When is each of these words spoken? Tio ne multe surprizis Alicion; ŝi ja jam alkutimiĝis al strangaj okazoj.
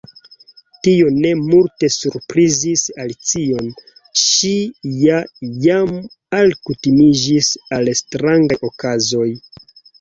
Tio 0.85 1.09
ne 1.25 1.33
multe 1.41 1.89
surprizis 1.95 2.85
Alicion; 3.03 3.69
ŝi 4.23 4.51
ja 5.03 5.21
jam 5.69 5.95
alkutimiĝis 6.41 7.55
al 7.81 7.95
strangaj 8.05 8.63
okazoj. 8.73 9.31